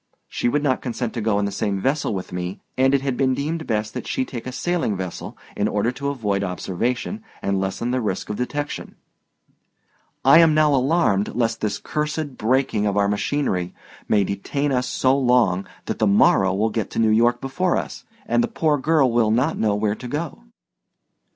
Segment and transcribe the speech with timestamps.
[0.27, 3.15] She would not consent to go in the same vessel with me, and it had
[3.15, 7.59] been deemed best that she take a sailing vessel in order to avoid observation and
[7.61, 8.95] lessen the risk of detection.
[10.25, 13.75] I am now alarmed lest this cursed breaking of our machinery
[14.07, 18.03] may detain us so long that the Morrow will get to New York before us,
[18.25, 20.41] and the poor girl will not know where to go."